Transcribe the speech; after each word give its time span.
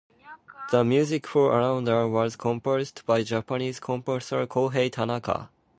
The 0.71 0.83
music 0.83 1.27
for 1.27 1.51
Alundra 1.51 2.11
was 2.11 2.35
composed 2.35 3.05
by 3.05 3.21
Japanese 3.21 3.79
composer 3.79 4.47
Kohei 4.47 4.91
Tanaka. 4.91 5.49